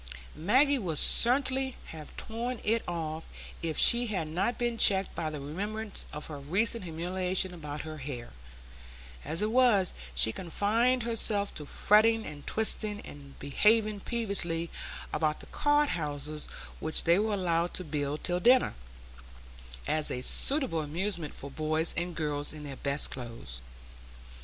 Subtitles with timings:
[0.35, 3.27] Maggie would certainly have torn it off,
[3.61, 7.97] if she had not been checked by the remembrance of her recent humiliation about her
[7.99, 8.31] hair;
[9.23, 14.71] as it was, she confined herself to fretting and twisting, and behaving peevishly
[15.13, 16.47] about the card houses
[16.79, 18.73] which they were allowed to build till dinner,
[19.85, 23.61] as a suitable amusement for boys and girls in their best clothes.